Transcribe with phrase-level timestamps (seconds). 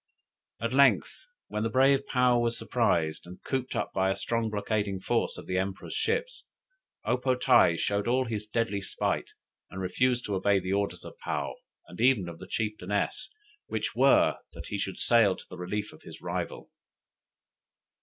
[0.59, 4.99] At length, when the brave Paou was surprised and cooped up by a strong blockading
[4.99, 6.43] force of the Emperor's ships,
[7.05, 9.29] O po tae showed all his deadly spite,
[9.69, 11.53] and refused to obey the orders of Paou,
[11.87, 13.29] and even of the chieftainess,
[13.67, 16.71] which were, that he should sail to the relief of his rival.